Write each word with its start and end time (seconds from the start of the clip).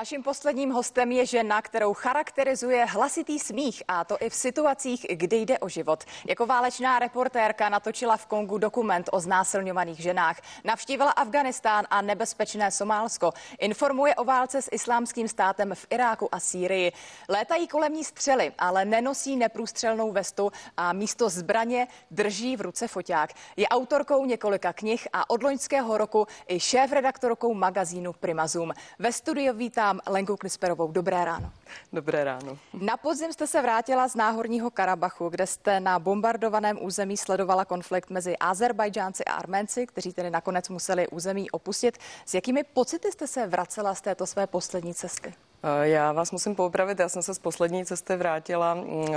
naším 0.00 0.22
posledním 0.22 0.70
hostem 0.70 1.12
je 1.12 1.26
žena, 1.26 1.62
kterou 1.62 1.94
charakterizuje 1.94 2.84
hlasitý 2.84 3.38
smích, 3.38 3.82
a 3.88 4.04
to 4.04 4.16
i 4.20 4.30
v 4.30 4.34
situacích, 4.34 5.06
kdy 5.10 5.36
jde 5.36 5.58
o 5.58 5.68
život. 5.68 6.04
Jako 6.26 6.46
válečná 6.46 6.98
reportérka 6.98 7.68
natočila 7.68 8.16
v 8.16 8.26
Kongu 8.26 8.58
dokument 8.58 9.08
o 9.12 9.20
znásilňovaných 9.20 10.00
ženách. 10.00 10.40
Navštívila 10.64 11.10
Afganistán 11.10 11.84
a 11.90 12.02
nebezpečné 12.02 12.70
Somálsko. 12.70 13.32
Informuje 13.58 14.14
o 14.14 14.24
válce 14.24 14.62
s 14.62 14.68
islámským 14.72 15.28
státem 15.28 15.74
v 15.74 15.86
Iráku 15.90 16.34
a 16.34 16.40
Sýrii. 16.40 16.92
Létají 17.28 17.68
kolem 17.68 17.92
ní 17.92 18.04
střely, 18.04 18.52
ale 18.58 18.84
nenosí 18.84 19.36
neprůstřelnou 19.36 20.12
vestu 20.12 20.52
a 20.76 20.92
místo 20.92 21.28
zbraně 21.28 21.88
drží 22.10 22.56
v 22.56 22.60
ruce 22.60 22.88
foťák. 22.88 23.30
Je 23.56 23.68
autorkou 23.68 24.24
několika 24.24 24.72
knih 24.72 25.08
a 25.12 25.30
od 25.30 25.42
loňského 25.42 25.98
roku 25.98 26.26
i 26.48 26.60
šéf-redaktorkou 26.60 27.54
magazínu 27.54 28.12
Primazum. 28.12 28.72
Ve 28.98 29.12
studiu 29.12 29.50
vítám 29.92 30.12
Lenku 30.12 30.36
Klisperovou. 30.36 30.92
Dobré 30.92 31.24
ráno. 31.24 31.52
Dobré 31.92 32.24
ráno. 32.24 32.58
Na 32.80 32.96
podzim 32.96 33.32
jste 33.32 33.46
se 33.46 33.62
vrátila 33.62 34.08
z 34.08 34.14
Náhorního 34.14 34.70
Karabachu, 34.70 35.28
kde 35.28 35.46
jste 35.46 35.80
na 35.80 35.98
bombardovaném 35.98 36.78
území 36.80 37.16
sledovala 37.16 37.64
konflikt 37.64 38.10
mezi 38.10 38.36
Azerbajdžánci 38.36 39.24
a 39.24 39.32
Arménci, 39.32 39.86
kteří 39.86 40.12
tedy 40.12 40.30
nakonec 40.30 40.68
museli 40.68 41.08
území 41.08 41.50
opustit. 41.50 41.98
S 42.26 42.34
jakými 42.34 42.64
pocity 42.64 43.12
jste 43.12 43.26
se 43.26 43.46
vracela 43.46 43.94
z 43.94 44.00
této 44.00 44.26
své 44.26 44.46
poslední 44.46 44.94
cesty? 44.94 45.34
Eh, 45.62 45.88
já 45.88 46.12
vás 46.12 46.32
musím 46.32 46.54
poupravit, 46.54 46.98
já 46.98 47.08
jsem 47.08 47.22
se 47.22 47.34
z 47.34 47.38
poslední 47.38 47.84
cesty 47.84 48.16
vrátila 48.16 48.74
mm, 48.74 48.84
eh, 49.08 49.14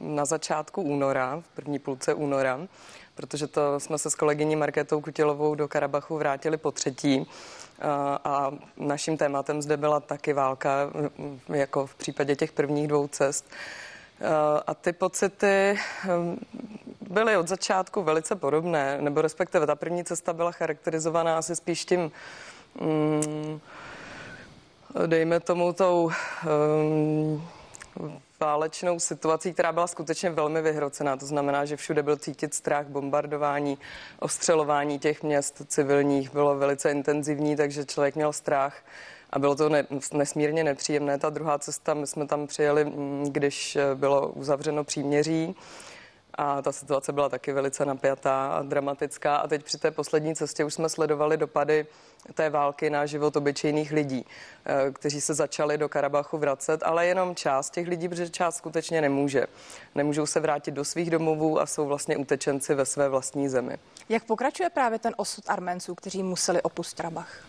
na 0.00 0.24
začátku 0.24 0.82
února, 0.82 1.42
v 1.52 1.54
první 1.54 1.78
půlce 1.78 2.14
února, 2.14 2.60
protože 3.14 3.46
to 3.46 3.80
jsme 3.80 3.98
se 3.98 4.10
s 4.10 4.14
kolegyní 4.14 4.56
Marketou 4.56 5.00
Kutilovou 5.00 5.54
do 5.54 5.68
Karabachu 5.68 6.18
vrátili 6.18 6.56
po 6.56 6.70
třetí. 6.70 7.26
A 8.24 8.50
naším 8.76 9.16
tématem 9.16 9.62
zde 9.62 9.76
byla 9.76 10.00
taky 10.00 10.32
válka, 10.32 10.90
jako 11.48 11.86
v 11.86 11.94
případě 11.94 12.36
těch 12.36 12.52
prvních 12.52 12.88
dvou 12.88 13.08
cest. 13.08 13.50
A 14.66 14.74
ty 14.74 14.92
pocity 14.92 15.78
hm, 16.04 16.36
byly 17.00 17.36
od 17.36 17.48
začátku 17.48 18.02
velice 18.02 18.36
podobné, 18.36 18.98
nebo 19.00 19.22
respektive 19.22 19.66
ta 19.66 19.74
první 19.74 20.04
cesta 20.04 20.32
byla 20.32 20.52
charakterizovaná 20.52 21.38
asi 21.38 21.56
spíš 21.56 21.84
tím, 21.84 22.12
hm, 22.80 23.60
dejme 25.06 25.40
tomu 25.40 25.72
tou 25.72 26.10
hm, 26.42 27.42
válečnou 28.40 29.00
situací, 29.00 29.52
která 29.52 29.72
byla 29.72 29.86
skutečně 29.86 30.30
velmi 30.30 30.62
vyhrocená. 30.62 31.16
To 31.16 31.26
znamená, 31.26 31.64
že 31.64 31.76
všude 31.76 32.02
byl 32.02 32.16
cítit 32.16 32.54
strach, 32.54 32.86
bombardování, 32.86 33.78
ostřelování 34.18 34.98
těch 34.98 35.22
měst 35.22 35.62
civilních 35.66 36.32
bylo 36.32 36.58
velice 36.58 36.90
intenzivní, 36.90 37.56
takže 37.56 37.84
člověk 37.84 38.16
měl 38.16 38.32
strach 38.32 38.76
a 39.30 39.38
bylo 39.38 39.54
to 39.54 39.68
ne, 39.68 39.86
nesmírně 40.12 40.64
nepříjemné. 40.64 41.18
Ta 41.18 41.30
druhá 41.30 41.58
cesta, 41.58 41.94
my 41.94 42.06
jsme 42.06 42.26
tam 42.26 42.46
přijeli, 42.46 42.84
mm, 42.84 43.26
když 43.32 43.78
bylo 43.94 44.28
uzavřeno 44.28 44.84
příměří 44.84 45.54
a 46.40 46.62
ta 46.62 46.72
situace 46.72 47.12
byla 47.12 47.28
taky 47.28 47.52
velice 47.52 47.84
napjatá 47.84 48.46
a 48.46 48.62
dramatická. 48.62 49.36
A 49.36 49.46
teď 49.46 49.64
při 49.64 49.78
té 49.78 49.90
poslední 49.90 50.34
cestě 50.34 50.64
už 50.64 50.74
jsme 50.74 50.88
sledovali 50.88 51.36
dopady 51.36 51.86
té 52.34 52.50
války 52.50 52.90
na 52.90 53.06
život 53.06 53.36
obyčejných 53.36 53.92
lidí, 53.92 54.26
eh, 54.64 54.90
kteří 54.92 55.20
se 55.20 55.34
začali 55.34 55.78
do 55.78 55.88
Karabachu 55.88 56.38
vracet, 56.38 56.82
ale 56.82 57.06
jenom 57.06 57.34
část 57.34 57.70
těch 57.70 57.88
lidí, 57.88 58.08
protože 58.08 58.30
část 58.30 58.56
skutečně 58.56 59.00
nemůže. 59.00 59.46
Nemůžou 59.94 60.26
se 60.26 60.40
vrátit 60.40 60.70
do 60.70 60.84
svých 60.84 61.10
domovů 61.10 61.60
a 61.60 61.66
jsou 61.66 61.86
vlastně 61.86 62.16
utečenci 62.16 62.74
ve 62.74 62.86
své 62.86 63.08
vlastní 63.08 63.48
zemi. 63.48 63.78
Jak 64.08 64.24
pokračuje 64.24 64.70
právě 64.70 64.98
ten 64.98 65.14
osud 65.16 65.44
Arménců, 65.48 65.94
kteří 65.94 66.22
museli 66.22 66.62
opustit 66.62 66.96
Karabach? 66.96 67.44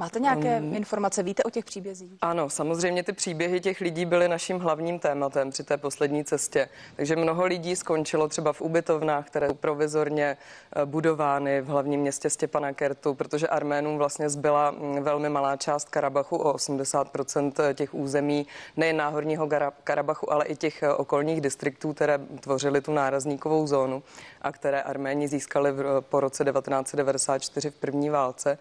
Máte 0.00 0.20
nějaké 0.20 0.60
um, 0.60 0.74
informace? 0.74 1.22
Víte 1.22 1.42
o 1.42 1.50
těch 1.50 1.64
příbězích? 1.64 2.12
Ano, 2.20 2.50
samozřejmě 2.50 3.02
ty 3.02 3.12
příběhy 3.12 3.60
těch 3.60 3.80
lidí 3.80 4.04
byly 4.04 4.28
naším 4.28 4.58
hlavním 4.58 4.98
tématem 4.98 5.50
při 5.50 5.64
té 5.64 5.76
poslední 5.76 6.24
cestě. 6.24 6.68
Takže 6.96 7.16
mnoho 7.16 7.44
lidí 7.44 7.76
skončilo 7.76 8.28
třeba 8.28 8.52
v 8.52 8.60
ubytovnách, 8.60 9.26
které 9.26 9.48
jsou 9.48 9.54
provizorně 9.54 10.36
eh, 10.76 10.86
budovány 10.86 11.60
v 11.60 11.66
hlavním 11.66 12.00
městě 12.00 12.30
Stěpana 12.30 12.72
Kertu, 12.72 13.14
protože 13.14 13.48
Arménům 13.48 13.98
vlastně 13.98 14.28
zbyla 14.28 14.70
mm, 14.70 15.02
velmi 15.02 15.28
malá 15.28 15.56
část 15.56 15.88
Karabachu 15.88 16.36
o 16.36 16.52
80% 16.52 17.52
eh, 17.58 17.74
těch 17.74 17.94
území, 17.94 18.46
nejen 18.76 18.96
náhorního 18.96 19.48
Karabachu, 19.84 20.32
ale 20.32 20.44
i 20.44 20.56
těch 20.56 20.82
eh, 20.82 20.94
okolních 20.94 21.40
distriktů, 21.40 21.92
které 21.92 22.18
tvořily 22.40 22.80
tu 22.80 22.92
nárazníkovou 22.92 23.66
zónu 23.66 24.02
a 24.42 24.52
které 24.52 24.82
Arméni 24.82 25.28
získali 25.28 25.72
po 26.00 26.20
roce 26.20 26.44
1994 26.44 27.70
v 27.70 27.74
první 27.74 28.10
válce. 28.10 28.58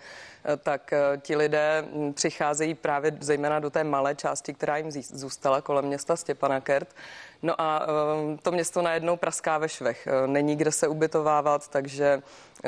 Tak 0.63 0.93
ti 1.29 1.35
lidé 1.35 1.85
hm, 1.85 2.13
přicházejí 2.13 2.73
právě 2.73 3.17
zejména 3.19 3.59
do 3.59 3.69
té 3.69 3.83
malé 3.83 4.15
části, 4.15 4.53
která 4.53 4.77
jim 4.77 4.91
zůstala 4.91 5.61
kolem 5.61 5.85
města 5.85 6.15
Stěpanakert. 6.15 6.95
No 7.41 7.61
a 7.61 7.85
eh, 7.85 8.37
to 8.41 8.51
město 8.51 8.81
najednou 8.81 9.17
praská 9.17 9.57
ve 9.57 9.69
švech. 9.69 10.07
Není 10.25 10.55
kde 10.55 10.71
se 10.71 10.87
ubytovávat, 10.87 11.67
takže 11.67 12.21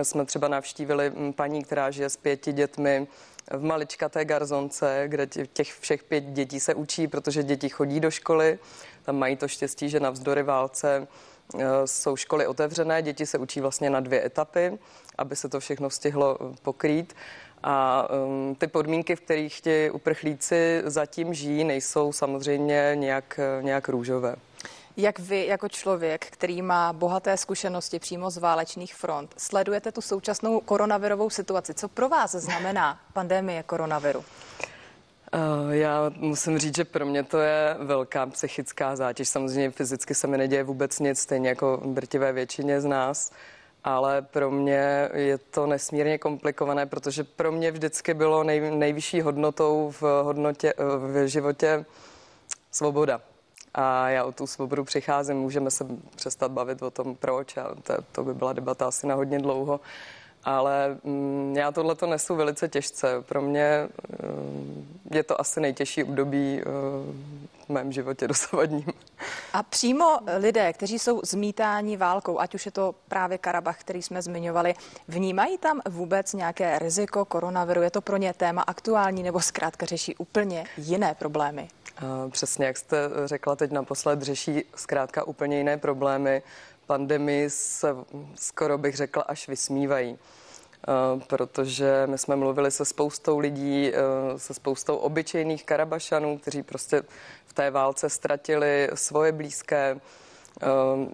jsme 0.04 0.26
třeba 0.26 0.48
navštívili 0.48 1.10
hm, 1.10 1.34
paní, 1.34 1.64
která 1.64 1.92
žije 1.92 2.10
s 2.10 2.18
pěti 2.18 2.54
dětmi 2.54 3.08
v 3.52 3.64
maličkaté 3.64 4.26
garzonce, 4.26 5.04
kde 5.08 5.28
těch 5.28 5.74
všech 5.80 6.04
pět 6.04 6.24
dětí 6.24 6.60
se 6.60 6.74
učí, 6.74 7.08
protože 7.08 7.44
děti 7.44 7.70
chodí 7.70 8.00
do 8.00 8.12
školy. 8.12 8.60
Tam 9.04 9.16
mají 9.16 9.36
to 9.36 9.48
štěstí, 9.48 9.90
že 9.90 10.00
navzdory 10.00 10.44
válce 10.44 11.08
jsou 11.86 12.16
školy 12.16 12.48
otevřené, 12.48 13.02
děti 13.02 13.26
se 13.26 13.38
učí 13.38 13.62
vlastně 13.62 13.90
na 13.90 14.00
dvě 14.00 14.26
etapy, 14.26 14.80
aby 15.18 15.36
se 15.36 15.50
to 15.50 15.60
všechno 15.60 15.90
stihlo 15.90 16.38
pokrýt. 16.62 17.14
A 17.64 18.08
um, 18.26 18.56
ty 18.56 18.68
podmínky, 18.68 19.16
v 19.16 19.22
kterých 19.22 19.62
ti 19.62 19.92
uprchlíci 19.92 20.82
zatím 20.86 21.34
žijí, 21.34 21.64
nejsou 21.64 22.14
samozřejmě 22.14 22.92
nějak, 22.96 23.40
nějak 23.62 23.90
růžové. 23.90 24.36
Jak 24.98 25.20
vy, 25.20 25.46
jako 25.46 25.70
člověk, 25.70 26.26
který 26.26 26.62
má 26.62 26.94
bohaté 26.94 27.38
zkušenosti 27.38 28.00
přímo 28.00 28.32
z 28.32 28.38
válečných 28.38 28.96
front, 28.96 29.34
sledujete 29.38 29.92
tu 29.92 30.02
současnou 30.02 30.60
koronavirovou 30.60 31.30
situaci? 31.30 31.74
Co 31.74 31.88
pro 31.88 32.10
vás 32.10 32.32
znamená 32.32 33.00
pandemie 33.14 33.64
koronaviru? 33.64 34.20
Uh, 34.20 35.72
já 35.72 36.12
musím 36.16 36.58
říct, 36.58 36.76
že 36.76 36.86
pro 36.86 37.06
mě 37.06 37.24
to 37.24 37.40
je 37.40 37.76
velká 37.80 38.26
psychická 38.26 38.96
zátěž. 38.96 39.30
Samozřejmě 39.30 39.72
fyzicky 39.72 40.16
se 40.16 40.28
mi 40.28 40.38
neděje 40.38 40.64
vůbec 40.64 41.00
nic, 41.00 41.20
stejně 41.20 41.50
jako 41.50 41.82
drtivé 41.86 42.34
většině 42.34 42.82
z 42.82 42.86
nás 42.86 43.32
ale 43.84 44.22
pro 44.22 44.52
mě 44.52 45.10
je 45.14 45.38
to 45.38 45.66
nesmírně 45.66 46.18
komplikované, 46.18 46.86
protože 46.86 47.24
pro 47.24 47.52
mě 47.52 47.72
vždycky 47.72 48.14
bylo 48.14 48.44
nej, 48.44 48.72
nejvyšší 48.72 49.22
hodnotou 49.22 49.94
v, 50.02 50.24
hodnotě, 50.24 50.74
v 50.98 51.28
životě 51.28 51.86
svoboda. 52.72 53.22
A 53.74 54.10
já 54.10 54.26
o 54.26 54.32
tu 54.32 54.48
svobodu 54.48 54.84
přicházím, 54.84 55.38
můžeme 55.38 55.72
se 55.72 55.86
přestat 56.16 56.52
bavit 56.52 56.82
o 56.82 56.92
tom, 56.92 57.16
proč, 57.16 57.58
a 57.58 57.76
to, 57.84 57.94
to 58.12 58.24
by 58.24 58.34
byla 58.34 58.54
debata 58.54 58.88
asi 58.88 59.08
na 59.08 59.16
hodně 59.16 59.40
dlouho. 59.40 59.80
Ale 60.44 60.98
mm, 61.04 61.56
já 61.58 61.72
tohle 61.72 61.96
to 61.96 62.08
nesu 62.08 62.36
velice 62.36 62.68
těžce. 62.70 63.22
Pro 63.22 63.42
mě 63.42 63.90
mm, 64.24 65.00
je 65.12 65.24
to 65.24 65.42
asi 65.42 65.60
nejtěžší 65.60 66.04
období 66.04 66.58
mm, 66.58 67.48
v 67.66 67.70
mém 67.70 67.92
životě 67.92 68.28
dosavadním. 68.28 68.86
A 69.54 69.64
přímo 69.64 70.20
lidé, 70.38 70.74
kteří 70.74 71.00
jsou 71.00 71.22
zmítáni 71.24 71.98
válkou, 71.98 72.40
ať 72.40 72.56
už 72.56 72.66
je 72.66 72.72
to 72.72 72.96
právě 73.08 73.38
Karabach, 73.38 73.80
který 73.80 74.02
jsme 74.02 74.22
zmiňovali, 74.22 74.74
vnímají 75.08 75.58
tam 75.58 75.82
vůbec 75.90 76.34
nějaké 76.34 76.80
riziko 76.80 77.26
koronaviru? 77.26 77.82
Je 77.82 77.92
to 77.92 78.02
pro 78.02 78.18
ně 78.18 78.34
téma 78.34 78.62
aktuální 78.62 79.24
nebo 79.24 79.42
zkrátka 79.42 79.86
řeší 79.86 80.16
úplně 80.16 80.66
jiné 80.78 81.16
problémy? 81.16 81.70
Přesně, 82.32 82.66
jak 82.66 82.78
jste 82.78 82.98
řekla 83.26 83.56
teď 83.56 83.72
naposled, 83.72 84.22
řeší 84.22 84.64
zkrátka 84.76 85.24
úplně 85.24 85.58
jiné 85.58 85.78
problémy 85.78 86.44
pandemii 86.86 87.50
se 87.50 87.88
skoro 88.36 88.78
bych 88.78 88.96
řekla 88.96 89.24
až 89.24 89.48
vysmívají. 89.48 90.20
Uh, 90.88 91.22
protože 91.22 92.04
my 92.06 92.18
jsme 92.18 92.36
mluvili 92.36 92.72
se 92.72 92.86
spoustou 92.86 93.40
lidí, 93.40 93.92
uh, 93.92 94.38
se 94.38 94.54
spoustou 94.54 94.96
obyčejných 94.96 95.66
karabašanů, 95.66 96.38
kteří 96.38 96.64
prostě 96.64 97.04
v 97.46 97.54
té 97.54 97.72
válce 97.72 98.10
ztratili 98.10 98.90
svoje 98.94 99.32
blízké, 99.32 99.98
uh, 100.64 101.08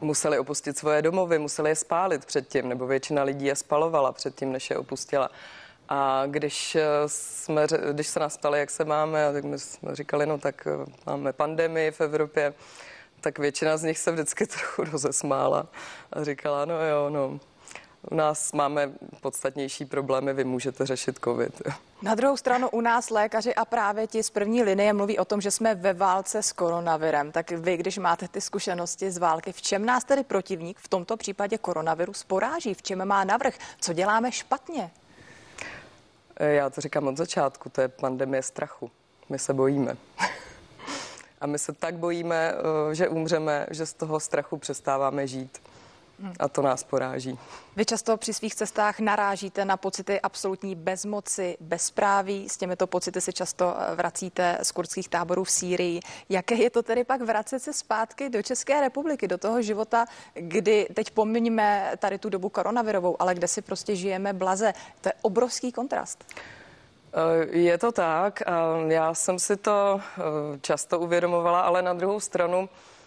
museli 0.00 0.38
opustit 0.38 0.78
svoje 0.78 1.02
domovy, 1.02 1.38
museli 1.38 1.70
je 1.70 1.76
spálit 1.76 2.24
předtím, 2.24 2.68
nebo 2.68 2.86
většina 2.86 3.22
lidí 3.22 3.46
je 3.46 3.56
spalovala 3.56 4.12
předtím, 4.12 4.52
než 4.52 4.70
je 4.70 4.76
opustila. 4.76 5.30
A 5.88 6.22
když, 6.26 6.76
jsme, 7.06 7.66
když 7.92 8.06
se 8.06 8.20
nás 8.20 8.36
ptali, 8.36 8.58
jak 8.58 8.70
se 8.70 8.84
máme, 8.84 9.32
tak 9.32 9.44
my 9.44 9.58
jsme 9.58 9.94
říkali, 9.94 10.26
no 10.26 10.38
tak 10.38 10.68
máme 11.06 11.32
pandemii 11.32 11.90
v 11.90 12.00
Evropě, 12.00 12.54
tak 13.20 13.38
většina 13.38 13.76
z 13.76 13.82
nich 13.82 13.98
se 13.98 14.12
vždycky 14.12 14.46
trochu 14.46 14.84
rozesmála 14.92 15.66
a 16.12 16.24
říkala, 16.24 16.64
no 16.64 16.86
jo, 16.86 17.10
no, 17.10 17.40
u 18.10 18.14
nás 18.14 18.52
máme 18.52 18.92
podstatnější 19.20 19.84
problémy, 19.84 20.32
vy 20.32 20.44
můžete 20.44 20.86
řešit 20.86 21.18
covid. 21.24 21.62
Na 22.02 22.14
druhou 22.14 22.36
stranu 22.36 22.68
u 22.68 22.80
nás 22.80 23.10
lékaři 23.10 23.54
a 23.54 23.64
právě 23.64 24.06
ti 24.06 24.22
z 24.22 24.30
první 24.30 24.62
linie 24.62 24.92
mluví 24.92 25.18
o 25.18 25.24
tom, 25.24 25.40
že 25.40 25.50
jsme 25.50 25.74
ve 25.74 25.92
válce 25.92 26.42
s 26.42 26.52
koronavirem. 26.52 27.32
Tak 27.32 27.50
vy, 27.50 27.76
když 27.76 27.98
máte 27.98 28.28
ty 28.28 28.40
zkušenosti 28.40 29.10
z 29.10 29.18
války, 29.18 29.52
v 29.52 29.62
čem 29.62 29.86
nás 29.86 30.04
tedy 30.04 30.24
protivník, 30.24 30.78
v 30.78 30.88
tomto 30.88 31.16
případě 31.16 31.58
koronavirus, 31.58 32.24
poráží? 32.24 32.74
V 32.74 32.82
čem 32.82 33.04
má 33.04 33.24
navrh? 33.24 33.54
Co 33.80 33.92
děláme 33.92 34.32
špatně? 34.32 34.90
Já 36.40 36.70
to 36.70 36.80
říkám 36.80 37.06
od 37.06 37.16
začátku, 37.16 37.68
to 37.68 37.80
je 37.80 37.88
pandemie 37.88 38.42
strachu. 38.42 38.90
My 39.28 39.38
se 39.38 39.54
bojíme. 39.54 39.96
A 41.40 41.46
my 41.46 41.58
se 41.58 41.72
tak 41.72 41.94
bojíme, 41.94 42.54
eh, 42.90 42.94
že 42.94 43.08
umřeme, 43.08 43.66
že 43.70 43.86
z 43.86 43.94
toho 43.94 44.20
strachu 44.20 44.56
přestáváme 44.56 45.26
žít. 45.26 45.58
A 46.38 46.48
to 46.48 46.62
nás 46.62 46.84
poráží. 46.84 47.38
Vy 47.76 47.84
často 47.84 48.16
při 48.16 48.34
svých 48.34 48.54
cestách 48.54 49.00
narážíte 49.00 49.64
na 49.64 49.76
pocity 49.76 50.20
absolutní 50.20 50.74
bezmoci, 50.74 51.56
bezpráví. 51.60 52.48
S 52.48 52.56
těmito 52.56 52.86
pocity 52.86 53.20
se 53.20 53.32
často 53.32 53.74
eh, 53.78 53.94
vracíte 53.94 54.58
z 54.62 54.72
kurdských 54.72 55.08
táborů 55.08 55.44
v 55.44 55.50
Sýrii. 55.50 56.00
Jaké 56.28 56.54
je 56.54 56.70
to 56.70 56.82
tedy 56.82 57.04
pak 57.04 57.20
vracet 57.22 57.60
se 57.60 57.72
zpátky 57.72 58.28
do 58.30 58.42
České 58.42 58.80
republiky, 58.80 59.28
do 59.28 59.38
toho 59.38 59.62
života, 59.62 60.06
kdy 60.34 60.88
teď 60.94 61.10
pominíme 61.10 61.92
tady 61.98 62.18
tu 62.18 62.28
dobu 62.28 62.48
koronavirovou, 62.48 63.16
ale 63.22 63.34
kde 63.34 63.48
si 63.48 63.62
prostě 63.62 63.96
žijeme 63.96 64.32
blaze. 64.32 64.72
To 65.00 65.08
je 65.08 65.12
obrovský 65.22 65.72
kontrast. 65.72 66.24
Eh, 67.12 67.58
je 67.58 67.78
to 67.78 67.92
tak. 67.92 68.42
Já 68.88 69.14
jsem 69.14 69.38
si 69.38 69.56
to 69.56 70.00
eh, 70.00 70.22
často 70.60 70.98
uvědomovala, 70.98 71.60
ale 71.60 71.82
na 71.82 71.92
druhou 71.92 72.20
stranu 72.20 72.68
Eh, 72.68 72.99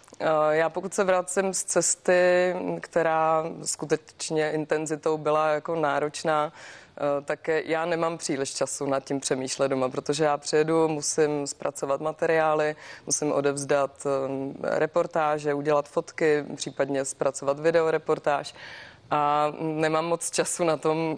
já 0.50 0.68
pokud 0.68 0.94
se 0.94 1.04
vracím 1.04 1.54
z 1.54 1.64
cesty, 1.64 2.54
která 2.80 3.44
skutečně 3.64 4.50
intenzitou 4.50 5.18
byla 5.18 5.48
jako 5.48 5.76
náročná, 5.76 6.52
eh, 6.96 7.22
tak 7.24 7.48
já 7.48 7.84
nemám 7.84 8.18
příliš 8.18 8.54
času 8.54 8.86
nad 8.86 9.04
tím 9.04 9.20
přemýšlet 9.20 9.68
doma, 9.68 9.88
protože 9.88 10.24
já 10.24 10.36
přijedu, 10.36 10.88
musím 10.88 11.46
zpracovat 11.46 12.00
materiály, 12.00 12.76
musím 13.06 13.32
odevzdat 13.32 14.06
eh, 14.06 14.78
reportáže, 14.78 15.54
udělat 15.54 15.88
fotky, 15.88 16.44
případně 16.56 17.04
zpracovat 17.04 17.60
videoreportáž 17.60 18.54
a 19.10 19.52
nemám 19.60 20.06
moc 20.06 20.30
času 20.30 20.64
na 20.64 20.76
tom 20.76 21.16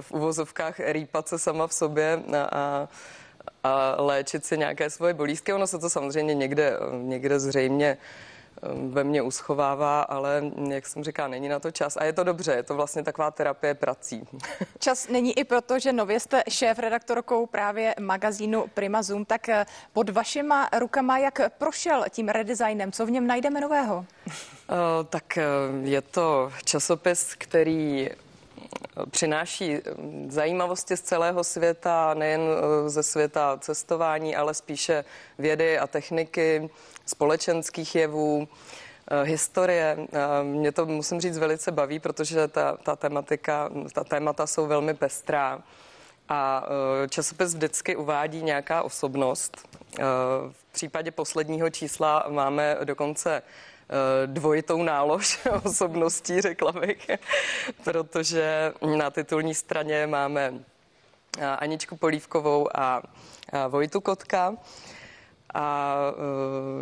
v 0.00 0.12
uvozovkách 0.12 0.80
rýpat 0.80 1.28
se 1.28 1.38
sama 1.38 1.66
v 1.66 1.74
sobě 1.74 2.22
a, 2.32 2.58
a 2.58 2.88
a 3.64 3.96
léčit 3.98 4.44
si 4.44 4.58
nějaké 4.58 4.90
svoje 4.90 5.14
bolízky. 5.14 5.52
Ono 5.52 5.66
se 5.66 5.78
to 5.78 5.90
samozřejmě 5.90 6.34
někde, 6.34 6.76
někde 7.02 7.40
zřejmě 7.40 7.96
ve 8.90 9.04
mně 9.04 9.22
uschovává, 9.22 10.02
ale 10.02 10.42
jak 10.68 10.86
jsem 10.86 11.04
říká, 11.04 11.28
není 11.28 11.48
na 11.48 11.58
to 11.58 11.70
čas 11.70 11.96
a 11.96 12.04
je 12.04 12.12
to 12.12 12.24
dobře, 12.24 12.52
je 12.52 12.62
to 12.62 12.74
vlastně 12.74 13.02
taková 13.02 13.30
terapie 13.30 13.74
prací. 13.74 14.28
Čas 14.78 15.08
není 15.08 15.38
i 15.38 15.44
proto, 15.44 15.78
že 15.78 15.92
nově 15.92 16.20
jste 16.20 16.42
šéf 16.48 16.78
redaktorkou 16.78 17.46
právě 17.46 17.94
magazínu 18.00 18.64
Prima 18.74 19.02
Zoom, 19.02 19.24
tak 19.24 19.48
eh, 19.48 19.66
pod 19.92 20.10
vašima 20.10 20.68
rukama, 20.78 21.18
jak 21.18 21.40
prošel 21.58 22.04
tím 22.10 22.28
redesignem, 22.28 22.92
co 22.92 23.06
v 23.06 23.10
něm 23.10 23.26
najdeme 23.26 23.60
nového? 23.60 23.96
Uh, 23.96 24.04
tak 25.08 25.38
eh, 25.38 25.44
je 25.82 26.02
to 26.02 26.52
časopis, 26.64 27.34
který 27.38 28.10
přináší 29.10 29.78
zajímavosti 30.28 30.96
z 30.96 31.00
celého 31.00 31.44
světa, 31.44 32.14
nejen 32.14 32.40
ze 32.86 33.02
světa 33.02 33.58
cestování, 33.60 34.36
ale 34.36 34.54
spíše 34.54 35.04
vědy 35.38 35.78
a 35.78 35.86
techniky, 35.86 36.70
společenských 37.06 37.94
jevů, 37.94 38.48
eh, 39.10 39.22
historie. 39.22 39.96
Eh, 40.12 40.44
mě 40.44 40.72
to, 40.72 40.86
musím 40.86 41.20
říct, 41.20 41.38
velice 41.38 41.72
baví, 41.72 41.98
protože 41.98 42.48
ta, 42.48 42.76
ta 42.76 42.96
tematika, 42.96 43.70
ta 43.92 44.04
témata 44.04 44.46
jsou 44.46 44.66
velmi 44.66 44.94
pestrá. 44.94 45.62
A 46.28 46.64
časopis 47.08 47.54
vždycky 47.54 47.96
uvádí 47.96 48.42
nějaká 48.42 48.82
osobnost. 48.82 49.68
V 50.52 50.72
případě 50.72 51.10
posledního 51.10 51.70
čísla 51.70 52.26
máme 52.28 52.76
dokonce 52.84 53.42
dvojitou 54.26 54.82
nálož 54.82 55.46
osobností, 55.64 56.40
řekla 56.40 56.72
bych, 56.72 57.10
protože 57.84 58.72
na 58.96 59.10
titulní 59.10 59.54
straně 59.54 60.06
máme 60.06 60.54
Aničku 61.58 61.96
Polívkovou 61.96 62.68
a 62.74 63.02
Vojtu 63.68 64.00
Kotka. 64.00 64.56
A 65.54 65.96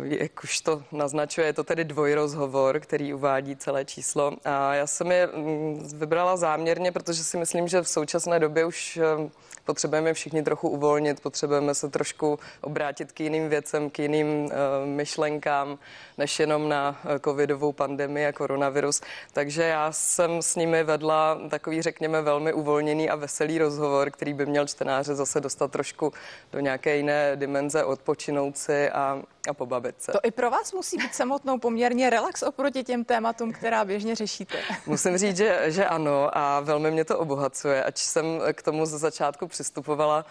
eh, 0.03 0.23
jak 0.23 0.43
už 0.43 0.61
to 0.61 0.83
naznačuje, 0.91 1.47
je 1.47 1.53
to 1.53 1.63
tedy 1.63 1.83
dvojrozhovor, 1.83 2.79
který 2.79 3.13
uvádí 3.13 3.55
celé 3.55 3.85
číslo. 3.85 4.33
A 4.45 4.73
já 4.73 4.87
jsem 4.87 5.11
je 5.11 5.27
mm, 5.27 5.89
vybrala 5.93 6.37
záměrně, 6.37 6.91
protože 6.91 7.23
si 7.23 7.37
myslím, 7.37 7.67
že 7.67 7.81
v 7.81 7.89
současné 7.89 8.39
době 8.39 8.65
už 8.65 8.97
eh, 8.97 9.29
potřebujeme 9.65 10.13
všichni 10.13 10.43
trochu 10.43 10.69
uvolnit, 10.69 11.19
potřebujeme 11.19 11.75
se 11.75 11.89
trošku 11.89 12.39
obrátit 12.61 13.11
k 13.11 13.19
jiným 13.19 13.49
věcem, 13.49 13.89
k 13.89 13.99
jiným 13.99 14.45
uh, 14.45 14.51
myšlenkám, 14.85 15.77
než 16.17 16.39
jenom 16.39 16.69
na 16.69 17.01
covidovou 17.23 17.71
pandemii 17.71 18.25
a 18.25 18.31
koronavirus. 18.31 19.01
Takže 19.33 19.63
já 19.63 19.91
jsem 19.91 20.41
s 20.41 20.55
nimi 20.55 20.83
vedla 20.83 21.39
takový, 21.49 21.81
řekněme, 21.81 22.21
velmi 22.21 22.53
uvolněný 22.53 23.09
a 23.09 23.15
veselý 23.15 23.57
rozhovor, 23.57 24.11
který 24.11 24.33
by 24.33 24.45
měl 24.45 24.67
čtenáře 24.67 25.15
zase 25.15 25.41
dostat 25.41 25.71
trošku 25.71 26.13
do 26.51 26.59
nějaké 26.59 26.97
jiné 26.97 27.35
dimenze, 27.35 27.83
odpočinout 27.83 28.57
si 28.61 28.89
a, 28.89 29.21
a 29.49 29.53
pobavit 29.53 30.01
se. 30.01 30.11
To 30.11 30.19
i 30.23 30.31
pro 30.31 30.51
vás 30.51 30.73
musí 30.73 30.97
být 30.97 31.15
samotnou 31.15 31.59
poměrně 31.59 32.09
relax 32.09 32.43
oproti 32.43 32.83
těm 32.83 33.05
tématům, 33.05 33.53
která 33.53 33.85
běžně 33.85 34.15
řešíte. 34.15 34.57
Musím 34.85 35.17
říct, 35.17 35.37
že, 35.37 35.61
že 35.67 35.85
ano 35.85 36.37
a 36.37 36.59
velmi 36.59 36.91
mě 36.91 37.05
to 37.05 37.19
obohacuje, 37.19 37.83
ač 37.83 37.97
jsem 37.97 38.25
k 38.53 38.61
tomu 38.61 38.85
ze 38.85 38.97
začátku 38.97 39.47
přistupovala 39.47 40.25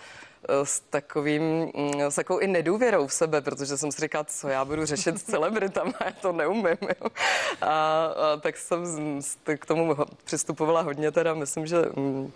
eh, 0.48 0.66
s 0.66 0.80
takovým, 0.80 1.42
mm, 1.74 2.00
s 2.00 2.14
takovou 2.14 2.38
i 2.38 2.46
nedůvěrou 2.46 3.06
v 3.06 3.12
sebe, 3.12 3.40
protože 3.40 3.76
jsem 3.76 3.92
si 3.92 4.00
říkala, 4.00 4.24
co 4.24 4.48
já 4.48 4.64
budu 4.64 4.86
řešit 4.86 5.18
s 5.18 5.22
celebritama, 5.22 5.92
já 6.04 6.12
to 6.12 6.32
neumím. 6.32 6.78
Jo. 6.80 7.10
A, 7.60 7.66
a 7.66 8.36
tak 8.40 8.56
jsem 8.56 8.84
k 9.58 9.66
tomu 9.66 9.96
přistupovala 10.24 10.80
hodně 10.80 11.10
teda, 11.10 11.34
myslím, 11.34 11.66
že 11.66 11.76
mm, 11.96 12.32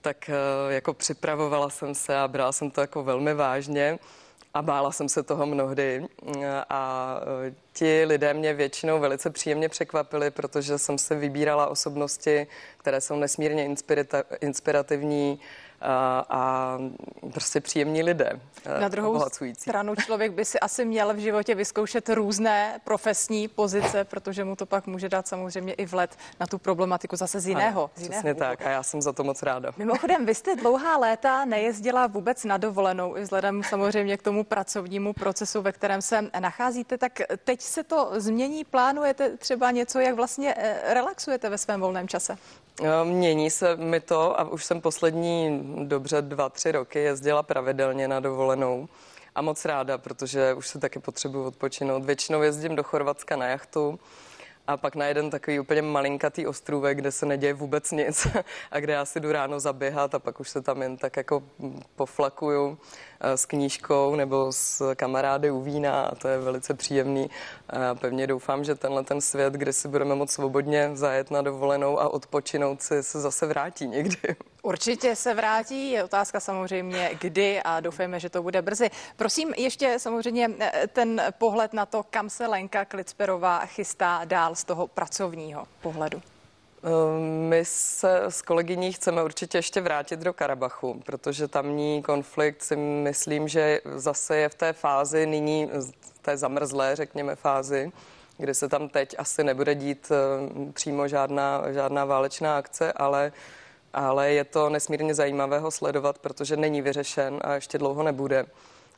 tak 0.00 0.28
eh, 0.28 0.72
jako 0.74 0.94
připravovala 0.94 1.70
jsem 1.70 1.94
se 1.94 2.18
a 2.18 2.28
brala 2.28 2.52
jsem 2.52 2.70
to 2.70 2.80
jako 2.80 3.04
velmi 3.04 3.34
vážně 3.34 3.98
a 4.58 4.62
bála 4.62 4.92
jsem 4.92 5.08
se 5.08 5.22
toho 5.22 5.46
mnohdy. 5.46 6.06
A 6.68 7.20
e, 7.46 7.54
ti 7.72 8.04
lidé 8.04 8.34
mě 8.34 8.54
většinou 8.54 9.00
velice 9.00 9.30
příjemně 9.30 9.68
překvapili, 9.68 10.30
protože 10.30 10.78
jsem 10.78 10.98
se 10.98 11.14
vybírala 11.14 11.66
osobnosti, 11.66 12.46
které 12.78 13.00
jsou 13.00 13.16
nesmírně 13.16 13.68
inspirativní, 14.40 15.40
a, 15.80 16.26
a 16.30 16.78
prostě 17.32 17.60
příjemní 17.60 18.02
lidé. 18.02 18.40
Eh, 18.64 18.80
Na 18.80 18.88
druhou 18.88 19.24
stranu 19.58 19.94
člověk 19.94 20.32
by 20.32 20.44
si 20.44 20.60
asi 20.60 20.84
měl 20.84 21.14
v 21.14 21.18
životě 21.18 21.54
vyzkoušet 21.54 22.08
různé 22.08 22.80
profesní 22.84 23.48
pozice, 23.48 24.04
protože 24.04 24.44
mu 24.44 24.56
to 24.56 24.66
pak 24.66 24.86
může 24.86 25.08
dát 25.08 25.28
samozřejmě 25.28 25.72
i 25.72 25.86
vlet 25.86 26.16
na 26.40 26.46
tu 26.46 26.58
problematiku 26.58 27.16
zase 27.16 27.40
z 27.40 27.48
jiného. 27.48 27.80
Ano, 27.80 27.90
z 27.96 28.02
jiného 28.02 28.20
přesně 28.22 28.34
tak 28.34 28.66
a 28.66 28.70
já 28.70 28.82
jsem 28.82 29.02
za 29.02 29.12
to 29.12 29.24
moc 29.24 29.42
ráda. 29.42 29.72
Mimochodem, 29.76 30.26
vy 30.26 30.34
jste 30.34 30.56
dlouhá 30.56 30.96
léta 30.96 31.44
nejezdila 31.44 32.06
vůbec 32.06 32.44
na 32.44 32.56
dovolenou, 32.56 33.16
i 33.16 33.20
vzhledem 33.20 33.62
samozřejmě 33.62 34.16
k 34.16 34.22
tomu 34.22 34.44
pracovnímu 34.44 35.12
procesu, 35.12 35.62
ve 35.62 35.72
kterém 35.72 36.02
se 36.02 36.22
nacházíte, 36.40 36.98
tak 36.98 37.12
teď 37.44 37.60
se 37.60 37.84
to 37.84 38.10
změní, 38.16 38.64
plánujete 38.64 39.36
třeba 39.36 39.70
něco, 39.70 39.98
jak 39.98 40.14
vlastně 40.14 40.54
eh, 40.58 40.94
relaxujete 40.94 41.48
ve 41.50 41.58
svém 41.58 41.80
volném 41.80 42.08
čase? 42.08 42.38
Eh, 42.82 43.04
mění 43.04 43.50
se 43.50 43.76
mi 43.76 44.00
to 44.00 44.40
a 44.40 44.44
už 44.44 44.64
jsem 44.64 44.80
poslední 44.80 45.62
dobře 45.84 46.22
dva, 46.22 46.48
tři 46.48 46.72
roky 46.72 46.98
jezdila 46.98 47.42
pravidelně 47.42 48.08
na 48.08 48.20
dovolenou 48.20 48.88
a 49.34 49.42
moc 49.42 49.64
ráda, 49.64 49.98
protože 49.98 50.54
už 50.54 50.68
se 50.68 50.78
taky 50.78 50.98
potřebuji 50.98 51.44
odpočinout. 51.44 52.04
Většinou 52.04 52.42
jezdím 52.42 52.76
do 52.76 52.82
Chorvatska 52.82 53.36
na 53.36 53.46
jachtu 53.46 53.98
a 54.66 54.76
pak 54.76 54.94
na 54.94 55.06
jeden 55.06 55.30
takový 55.30 55.60
úplně 55.60 55.82
malinkatý 55.82 56.46
ostrůvek, 56.46 56.98
kde 56.98 57.12
se 57.12 57.26
neděje 57.26 57.54
vůbec 57.54 57.90
nic 57.90 58.26
a 58.70 58.80
kde 58.80 58.92
já 58.92 59.04
si 59.04 59.20
jdu 59.20 59.32
ráno 59.32 59.60
zaběhat 59.60 60.14
a 60.14 60.18
pak 60.18 60.40
už 60.40 60.48
se 60.48 60.62
tam 60.62 60.82
jen 60.82 60.96
tak 60.96 61.16
jako 61.16 61.42
poflakuju 61.96 62.78
eh, 63.17 63.17
s 63.20 63.46
knížkou 63.46 64.14
nebo 64.14 64.52
s 64.52 64.94
kamarády 64.94 65.50
u 65.50 65.60
vína 65.60 66.02
a 66.02 66.14
to 66.14 66.28
je 66.28 66.38
velice 66.38 66.74
příjemný. 66.74 67.30
Já 67.72 67.94
pevně 67.94 68.26
doufám, 68.26 68.64
že 68.64 68.74
tenhle 68.74 69.04
ten 69.04 69.20
svět, 69.20 69.52
kde 69.52 69.72
si 69.72 69.88
budeme 69.88 70.14
moc 70.14 70.30
svobodně 70.30 70.90
zajet 70.94 71.30
na 71.30 71.42
dovolenou 71.42 72.00
a 72.00 72.08
odpočinout 72.08 72.82
si, 72.82 73.02
se 73.02 73.20
zase 73.20 73.46
vrátí 73.46 73.86
někdy. 73.86 74.16
Určitě 74.62 75.16
se 75.16 75.34
vrátí, 75.34 75.90
je 75.90 76.04
otázka 76.04 76.40
samozřejmě 76.40 77.10
kdy 77.20 77.62
a 77.62 77.80
doufejme, 77.80 78.20
že 78.20 78.30
to 78.30 78.42
bude 78.42 78.62
brzy. 78.62 78.90
Prosím 79.16 79.54
ještě 79.56 79.98
samozřejmě 79.98 80.50
eh, 80.60 80.86
ten 80.86 81.22
pohled 81.38 81.72
na 81.72 81.86
to, 81.86 82.02
kam 82.10 82.30
se 82.30 82.46
Lenka 82.46 82.84
Klicperová 82.84 83.66
chystá 83.66 84.20
dál 84.24 84.54
z 84.54 84.64
toho 84.64 84.86
pracovního 84.86 85.64
pohledu. 85.80 86.22
Ehm, 86.82 87.48
my 87.48 87.64
se 87.64 88.22
s 88.28 88.42
kolegyní 88.42 88.92
chceme 88.92 89.22
určitě 89.22 89.58
ještě 89.58 89.80
vrátit 89.80 90.20
do 90.20 90.32
Karabachu, 90.32 91.02
protože 91.06 91.48
tamní 91.48 92.02
konflikt 92.02 92.62
si 92.62 92.76
myslím, 92.76 93.48
že 93.48 93.80
zase 93.94 94.36
je 94.36 94.48
v 94.48 94.54
té 94.54 94.72
fázi 94.72 95.26
nyní, 95.26 95.70
té 96.22 96.36
zamrzlé, 96.36 96.96
řekněme, 96.96 97.36
fázi, 97.36 97.92
kde 98.36 98.54
se 98.54 98.68
tam 98.68 98.88
teď 98.88 99.14
asi 99.18 99.44
nebude 99.44 99.74
dít 99.74 100.08
ehm, 100.10 100.72
přímo 100.72 101.08
žádná, 101.08 101.72
žádná 101.72 102.04
válečná 102.04 102.56
akce, 102.56 102.92
ale 102.92 103.32
ale 103.92 104.32
je 104.32 104.44
to 104.44 104.68
nesmírně 104.70 105.14
zajímavé 105.14 105.58
ho 105.58 105.70
sledovat, 105.70 106.18
protože 106.18 106.56
není 106.56 106.82
vyřešen 106.82 107.38
a 107.40 107.54
ještě 107.54 107.78
dlouho 107.78 108.02
nebude. 108.02 108.46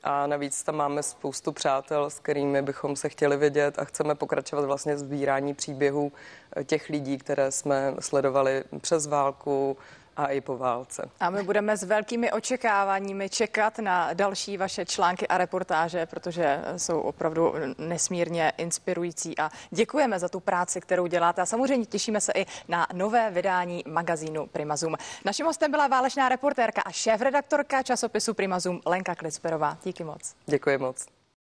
A 0.03 0.27
navíc 0.27 0.63
tam 0.63 0.77
máme 0.77 1.03
spoustu 1.03 1.53
přátel, 1.53 2.11
s 2.11 2.19
kterými 2.19 2.63
bychom 2.63 2.97
se 2.97 3.09
chtěli 3.09 3.37
vidět 3.37 3.79
a 3.79 3.85
chceme 3.85 4.15
pokračovat 4.15 4.65
vlastně 4.65 4.99
sbírání 4.99 5.55
příběhů 5.55 6.13
eh, 6.57 6.65
těch 6.65 6.89
lidí, 6.89 7.19
které 7.19 7.51
jsme 7.51 7.95
sledovali 8.01 8.65
přes 8.81 9.07
válku 9.07 9.77
a 10.21 10.27
i 10.27 10.41
po 10.41 10.59
válce. 10.59 11.11
A 11.21 11.31
my 11.31 11.43
budeme 11.43 11.77
s 11.77 11.83
velkými 11.83 12.33
očekáváními 12.33 13.29
čekat 13.29 13.79
na 13.79 14.13
další 14.13 14.57
vaše 14.57 14.85
články 14.85 15.29
a 15.29 15.39
reportáže, 15.39 16.07
protože 16.07 16.61
jsou 16.77 17.01
opravdu 17.01 17.55
nesmírně 17.79 18.53
inspirující 18.57 19.39
a 19.39 19.51
děkujeme 19.71 20.19
za 20.19 20.29
tu 20.29 20.41
práci, 20.41 20.81
kterou 20.81 21.07
děláte 21.07 21.43
a 21.43 21.47
samozřejmě 21.47 21.87
těšíme 21.87 22.21
se 22.21 22.33
i 22.35 22.47
na 22.69 22.87
nové 22.93 23.31
vydání 23.31 23.85
magazínu 23.89 24.47
Primazum. 24.47 24.95
Naším 25.25 25.47
hostem 25.47 25.71
byla 25.71 25.87
válečná 25.87 26.29
reportérka 26.29 26.83
a 26.83 26.91
šéf-redaktorka 26.91 27.83
časopisu 27.83 28.35
Primazum 28.35 28.81
Lenka 28.87 29.15
Klicperová. 29.15 29.79
Díky 29.85 30.05
moc. 30.05 30.35
Děkuji 30.47 30.79
moc. 30.79 31.20